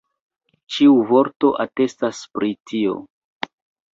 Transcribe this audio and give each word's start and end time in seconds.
Ĉiu 0.75 0.93
vorto 1.09 1.51
atestas 1.65 2.21
pri 2.37 2.49
tio. 2.71 2.95